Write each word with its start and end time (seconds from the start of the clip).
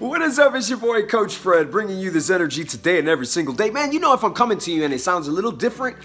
What 0.00 0.22
is 0.22 0.40
up? 0.40 0.56
It's 0.56 0.68
your 0.68 0.78
boy 0.78 1.06
Coach 1.06 1.36
Fred 1.36 1.70
bringing 1.70 2.00
you 2.00 2.10
this 2.10 2.28
energy 2.28 2.64
today 2.64 2.98
and 2.98 3.08
every 3.08 3.26
single 3.26 3.54
day. 3.54 3.70
Man, 3.70 3.92
you 3.92 4.00
know 4.00 4.12
if 4.12 4.24
I'm 4.24 4.34
coming 4.34 4.58
to 4.58 4.72
you 4.72 4.82
and 4.82 4.92
it 4.92 4.98
sounds 4.98 5.28
a 5.28 5.30
little 5.30 5.52
different, 5.52 5.96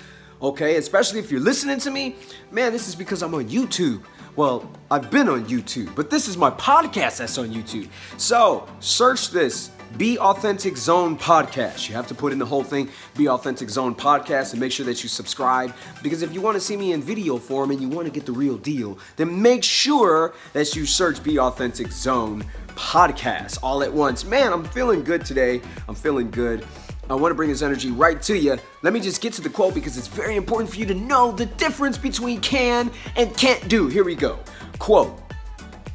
okay, 0.44 0.76
especially 0.76 1.18
if 1.20 1.32
you're 1.32 1.40
listening 1.40 1.80
to 1.80 1.90
me, 1.90 2.16
man, 2.52 2.72
this 2.72 2.88
is 2.88 2.94
because 2.96 3.24
I'm 3.24 3.34
on 3.34 3.50
YouTube. 3.50 4.04
Well, 4.36 4.72
I've 4.92 5.10
been 5.10 5.28
on 5.28 5.46
YouTube, 5.46 5.96
but 5.96 6.12
this 6.12 6.28
is 6.28 6.38
my 6.38 6.52
podcast 6.52 7.18
that's 7.18 7.40
on 7.40 7.50
YouTube. 7.50 7.90
So 8.18 8.68
search 8.80 9.32
this 9.32 9.72
Be 9.98 10.20
Authentic 10.20 10.78
Zone 10.78 11.18
podcast. 11.18 11.90
You 11.90 11.96
have 11.96 12.08
to 12.10 12.16
put 12.16 12.32
in 12.32 12.38
the 12.38 12.46
whole 12.46 12.64
thing, 12.64 12.90
Be 13.18 13.28
Authentic 13.28 13.72
Zone 13.72 13.96
podcast, 13.96 14.52
and 14.52 14.60
make 14.62 14.72
sure 14.72 14.86
that 14.86 15.02
you 15.02 15.10
subscribe. 15.10 15.74
Because 16.04 16.22
if 16.22 16.32
you 16.32 16.42
want 16.42 16.56
to 16.56 16.62
see 16.62 16.78
me 16.78 16.94
in 16.94 17.02
video 17.02 17.38
form 17.38 17.72
and 17.72 17.82
you 17.82 17.90
want 17.90 18.06
to 18.06 18.14
get 18.14 18.28
the 18.28 18.32
real 18.32 18.56
deal, 18.56 19.00
then 19.16 19.42
make 19.42 19.64
sure 19.64 20.36
that 20.54 20.76
you 20.76 20.86
search 20.86 21.24
Be 21.24 21.40
Authentic 21.40 21.92
Zone 21.92 22.46
podcast 22.80 23.60
all 23.62 23.84
at 23.84 23.92
once. 23.92 24.24
Man, 24.24 24.54
I'm 24.54 24.64
feeling 24.64 25.04
good 25.04 25.26
today. 25.26 25.62
I'm 25.90 25.96
feeling 25.96 26.32
good. 26.32 26.66
I 27.10 27.16
want 27.16 27.32
to 27.32 27.36
bring 27.36 27.50
this 27.50 27.62
energy 27.62 27.92
right 27.92 28.22
to 28.22 28.38
you. 28.38 28.58
Let 28.84 28.94
me 28.94 29.02
just 29.02 29.22
get 29.22 29.34
to 29.34 29.42
the 29.42 29.50
quote 29.50 29.74
because 29.74 29.98
it's 29.98 30.08
very 30.08 30.38
important 30.38 30.70
for 30.70 30.78
you 30.78 30.86
to 30.86 30.94
know 30.94 31.32
the 31.32 31.46
difference 31.46 31.98
between 31.98 32.40
can 32.40 32.90
and 33.18 33.36
can't 33.36 33.68
do. 33.68 33.88
Here 33.88 34.06
we 34.06 34.16
go. 34.16 34.40
Quote 34.78 35.20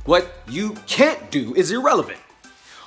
What 0.04 0.30
you 0.48 0.72
can't 0.86 1.30
do 1.30 1.54
is 1.54 1.70
irrelevant. 1.70 2.18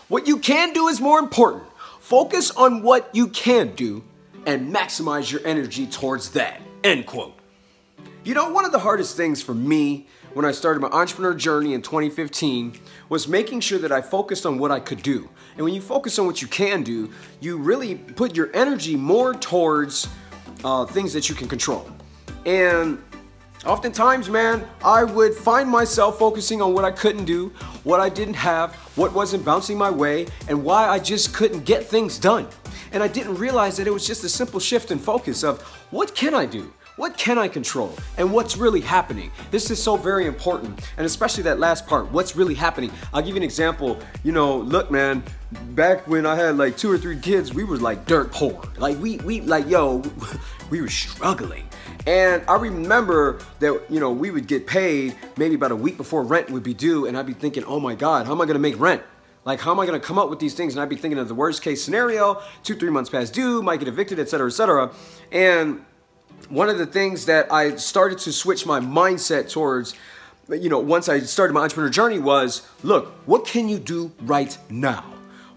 What 0.10 0.28
you 0.28 0.38
can 0.38 0.74
do 0.74 0.90
is 0.90 1.02
more 1.02 1.20
important. 1.20 1.64
Focus 2.00 2.52
on 2.52 2.84
what 2.84 3.10
you 3.14 3.28
can 3.30 3.74
do 3.76 4.04
and 4.46 4.74
maximize 4.74 5.32
your 5.32 5.42
energy 5.46 5.88
towards 5.88 6.32
that. 6.32 6.62
End 6.84 7.06
quote. 7.06 7.37
You 8.28 8.34
know, 8.34 8.50
one 8.50 8.66
of 8.66 8.74
the 8.74 8.80
hardest 8.80 9.16
things 9.16 9.42
for 9.42 9.54
me 9.54 10.06
when 10.34 10.44
I 10.44 10.52
started 10.52 10.82
my 10.82 10.90
entrepreneur 10.90 11.34
journey 11.34 11.74
in 11.74 11.82
2015 11.82 12.78
was 13.08 13.26
making 13.26 13.62
sure 13.62 13.80
that 13.80 13.94
I 13.94 14.02
focused 14.02 14.46
on 14.46 14.58
what 14.58 14.70
I 14.70 14.82
could 14.82 15.02
do. 15.02 15.30
And 15.56 15.64
when 15.64 15.74
you 15.74 15.80
focus 15.80 16.20
on 16.20 16.26
what 16.26 16.42
you 16.42 16.50
can 16.50 16.84
do, 16.84 17.10
you 17.40 17.58
really 17.58 17.96
put 17.96 18.36
your 18.36 18.50
energy 18.54 18.98
more 18.98 19.34
towards 19.34 20.10
uh, 20.66 20.86
things 20.88 21.14
that 21.14 21.30
you 21.30 21.36
can 21.36 21.48
control. 21.48 21.90
And 22.46 23.02
oftentimes, 23.66 24.30
man, 24.30 24.68
I 24.84 25.06
would 25.06 25.34
find 25.34 25.70
myself 25.70 26.20
focusing 26.20 26.62
on 26.62 26.74
what 26.74 26.84
I 26.84 26.92
couldn't 26.92 27.24
do, 27.24 27.54
what 27.86 28.02
I 28.02 28.10
didn't 28.10 28.34
have, 28.34 28.76
what 28.98 29.14
wasn't 29.14 29.46
bouncing 29.46 29.78
my 29.78 29.90
way, 29.90 30.28
and 30.50 30.66
why 30.66 30.90
I 30.90 31.00
just 31.00 31.34
couldn't 31.34 31.64
get 31.64 31.86
things 31.86 32.20
done. 32.20 32.50
And 32.92 33.02
I 33.02 33.08
didn't 33.08 33.36
realize 33.36 33.78
that 33.78 33.88
it 33.88 33.94
was 33.94 34.06
just 34.06 34.26
a 34.26 34.30
simple 34.30 34.60
shift 34.60 34.92
in 34.92 35.00
focus 35.00 35.46
of 35.46 35.62
what 35.92 36.14
can 36.14 36.34
I 36.34 36.46
do? 36.46 36.74
What 36.98 37.16
can 37.16 37.38
I 37.38 37.48
control? 37.48 37.94
And 38.18 38.34
what's 38.34 38.58
really 38.58 38.82
happening? 38.82 39.32
This 39.52 39.70
is 39.70 39.82
so 39.82 39.98
very 39.98 40.26
important. 40.26 40.82
And 40.98 41.06
especially 41.06 41.44
that 41.44 41.60
last 41.60 41.86
part, 41.86 42.12
what's 42.12 42.36
really 42.36 42.56
happening? 42.56 42.90
I'll 43.14 43.22
give 43.22 43.36
you 43.36 43.38
an 43.38 43.44
example. 43.44 44.00
You 44.24 44.32
know, 44.32 44.58
look, 44.58 44.90
man, 44.90 45.24
back 45.76 46.08
when 46.08 46.26
I 46.26 46.36
had 46.36 46.58
like 46.58 46.76
two 46.76 46.92
or 46.92 46.98
three 46.98 47.20
kids, 47.20 47.54
we 47.54 47.64
were 47.64 47.78
like 47.78 48.08
dirt 48.08 48.32
poor. 48.32 48.60
Like 48.80 48.98
we 48.98 49.18
we 49.18 49.42
like 49.42 49.70
yo, 49.70 50.02
we 50.72 50.82
were 50.82 50.90
struggling. 50.90 51.70
And 52.08 52.44
I 52.48 52.56
remember 52.56 53.42
that, 53.60 53.80
you 53.90 54.00
know, 54.00 54.12
we 54.12 54.32
would 54.32 54.48
get 54.48 54.66
paid 54.66 55.16
maybe 55.38 55.54
about 55.54 55.72
a 55.72 55.76
week 55.76 55.98
before 55.98 56.24
rent 56.24 56.50
would 56.50 56.64
be 56.64 56.74
due, 56.74 57.06
and 57.06 57.16
I'd 57.16 57.28
be 57.28 57.34
thinking, 57.34 57.64
oh 57.66 57.80
my 57.80 57.94
God, 57.94 58.26
how 58.26 58.32
am 58.32 58.42
I 58.42 58.48
gonna 58.48 58.58
make 58.58 58.80
rent? 58.80 59.04
Like, 59.46 59.60
how 59.60 59.70
am 59.70 59.80
I 59.80 59.86
gonna 59.86 60.00
come 60.00 60.18
up 60.18 60.32
with 60.32 60.40
these 60.40 60.56
things? 60.56 60.74
And 60.74 60.82
I'd 60.82 60.90
be 60.90 60.96
thinking 60.96 61.20
of 61.20 61.28
the 61.28 61.36
worst 61.36 61.62
case 61.62 61.84
scenario, 61.84 62.42
two, 62.64 62.74
three 62.74 62.90
months 62.90 63.12
past 63.12 63.36
due, 63.36 63.62
might 63.62 63.78
get 63.78 63.88
evicted, 63.88 64.20
et 64.20 64.30
cetera, 64.30 64.48
et 64.48 64.54
cetera. 64.54 64.92
And 65.32 65.86
one 66.50 66.70
of 66.70 66.78
the 66.78 66.86
things 66.86 67.26
that 67.26 67.52
I 67.52 67.76
started 67.76 68.20
to 68.20 68.32
switch 68.32 68.66
my 68.66 68.80
mindset 68.80 69.52
towards, 69.52 69.94
you 70.50 70.70
know, 70.70 70.80
once 70.80 71.10
I 71.10 71.20
started 71.20 71.54
my 71.54 71.62
entrepreneur 71.62 71.90
journey 71.90 72.20
was 72.20 72.68
look, 72.84 73.08
what 73.26 73.46
can 73.46 73.68
you 73.68 73.80
do 73.80 74.12
right 74.22 74.58
now? 74.70 75.06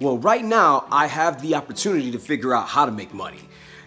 Well, 0.01 0.19
right 0.19 0.45
now, 0.45 0.87
I 0.91 1.07
have 1.07 1.43
the 1.43 1.55
opportunity 1.55 2.11
to 2.13 2.19
figure 2.19 2.55
out 2.55 2.69
how 2.69 2.87
to 2.87 2.93
make 2.93 3.13
money. 3.13 3.41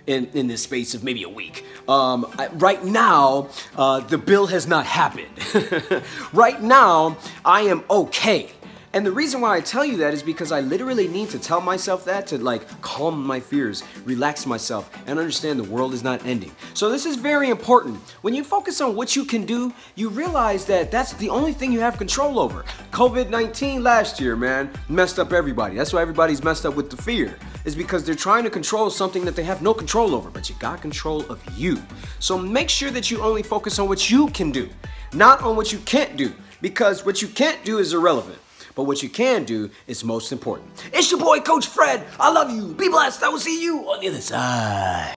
In, 0.06 0.26
in 0.34 0.48
this 0.48 0.62
space 0.62 0.94
of 0.96 1.02
maybe 1.02 1.24
a 1.24 1.30
week. 1.30 1.66
Um, 1.88 2.26
I, 2.38 2.48
right 2.48 2.84
now, 2.84 3.48
uh, 3.78 4.02
the 4.02 4.18
bill 4.18 4.48
has 4.48 4.68
not 4.68 4.86
happened. 4.86 5.30
right 6.34 6.62
now, 6.62 7.16
I 7.46 7.62
am 7.62 7.86
okay. 7.90 8.52
And 8.96 9.04
the 9.04 9.12
reason 9.12 9.42
why 9.42 9.58
I 9.58 9.60
tell 9.60 9.84
you 9.84 9.98
that 9.98 10.14
is 10.14 10.22
because 10.22 10.52
I 10.52 10.60
literally 10.60 11.08
need 11.08 11.32
to 11.32 11.40
tell 11.40 11.60
myself 11.60 12.06
that 12.06 12.28
to 12.28 12.38
like 12.38 12.80
calm 12.82 13.26
my 13.26 13.40
fears, 13.40 13.84
relax 14.06 14.46
myself, 14.46 14.88
and 15.08 15.18
understand 15.18 15.60
the 15.60 15.64
world 15.64 15.96
is 15.96 16.04
not 16.04 16.24
ending. 16.28 16.52
So 16.76 16.92
this 16.92 17.08
is 17.08 17.16
very 17.16 17.50
important. 17.50 17.98
When 18.22 18.36
you 18.36 18.44
focus 18.44 18.82
on 18.82 18.96
what 18.96 19.16
you 19.16 19.26
can 19.26 19.48
do, 19.48 19.74
you 19.96 20.10
realize 20.10 20.66
that 20.66 20.92
that's 20.92 21.14
the 21.14 21.28
only 21.30 21.54
thing 21.54 21.72
you 21.72 21.80
have 21.80 21.98
control 21.98 22.38
over. 22.38 22.66
COVID-19 22.92 23.82
last 23.82 24.20
year, 24.20 24.36
man, 24.36 24.70
messed 24.90 25.18
up 25.18 25.34
everybody. 25.34 25.76
That's 25.76 25.92
why 25.92 26.04
everybody's 26.04 26.44
messed 26.44 26.68
up 26.68 26.76
with 26.76 26.92
the 26.92 26.98
fear. 26.98 27.36
Is 27.66 27.76
because 27.76 28.04
they're 28.04 28.14
trying 28.14 28.44
to 28.44 28.52
control 28.52 28.92
something 28.92 29.26
that 29.26 29.36
they 29.36 29.44
have 29.44 29.64
no 29.64 29.74
control 29.74 30.14
over, 30.14 30.30
but 30.30 30.50
you 30.50 30.56
got 30.60 30.84
control 30.84 31.22
of 31.32 31.42
you. 31.58 31.82
So 32.20 32.38
make 32.38 32.70
sure 32.70 32.92
that 32.92 33.10
you 33.10 33.24
only 33.24 33.42
focus 33.42 33.80
on 33.80 33.88
what 33.88 34.12
you 34.12 34.28
can 34.28 34.52
do, 34.52 34.70
not 35.14 35.42
on 35.42 35.56
what 35.56 35.74
you 35.74 35.80
can't 35.80 36.16
do, 36.16 36.32
because 36.62 37.04
what 37.08 37.24
you 37.24 37.28
can't 37.28 37.64
do 37.66 37.80
is 37.80 37.94
irrelevant. 37.94 38.38
But 38.76 38.84
what 38.84 39.04
you 39.04 39.10
can 39.10 39.44
do 39.44 39.70
is 39.88 40.04
most 40.04 40.32
important. 40.32 40.70
It's 40.92 41.12
your 41.12 41.20
boy, 41.20 41.40
Coach 41.40 41.68
Fred. 41.68 42.06
I 42.20 42.32
love 42.32 42.50
you. 42.52 42.74
Be 42.74 42.90
blessed. 42.90 43.24
I 43.24 43.30
will 43.30 43.40
see 43.40 43.64
you 43.64 43.80
on 43.90 44.00
the 44.00 44.10
other 44.10 44.22
side. 44.22 45.12